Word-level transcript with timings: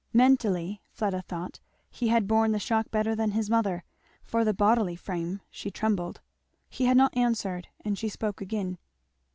Mentally, 0.13 0.81
Fleda 0.89 1.21
thought, 1.21 1.59
he 1.91 2.07
had 2.07 2.27
borne 2.27 2.53
the 2.53 2.57
shock 2.57 2.89
better 2.89 3.15
than 3.15 3.33
his 3.33 3.51
mother; 3.51 3.83
for 4.23 4.43
the 4.43 4.51
bodily 4.51 4.95
frame 4.95 5.41
she 5.51 5.69
trembled. 5.69 6.21
He 6.67 6.85
had 6.85 6.97
not 6.97 7.15
answered 7.15 7.67
and 7.85 7.95
she 7.95 8.09
spoke 8.09 8.41
again. 8.41 8.79